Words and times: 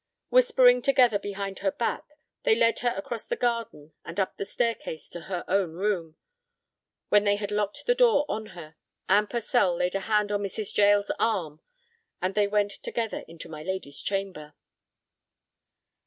Whispering 0.29 0.81
together 0.81 1.19
behind 1.19 1.59
her 1.59 1.69
back, 1.69 2.17
they 2.41 2.55
led 2.55 2.79
her 2.79 2.91
across 2.97 3.27
the 3.27 3.35
garden 3.35 3.93
and 4.03 4.19
up 4.19 4.35
the 4.35 4.47
staircase 4.47 5.07
to 5.11 5.19
her 5.29 5.45
own 5.47 5.73
room. 5.73 6.15
When 7.09 7.23
they 7.23 7.35
had 7.35 7.51
locked 7.51 7.85
the 7.85 7.93
door 7.93 8.25
on 8.27 8.47
her, 8.57 8.73
Anne 9.07 9.27
Purcell 9.27 9.77
laid 9.77 9.93
a 9.93 9.99
hand 10.09 10.31
on 10.31 10.41
Mrs. 10.41 10.75
Jael's 10.75 11.11
arm, 11.19 11.61
and 12.19 12.33
they 12.33 12.47
went 12.47 12.71
together 12.71 13.23
into 13.27 13.47
my 13.47 13.61
lady's 13.61 14.01
chamber. 14.01 14.55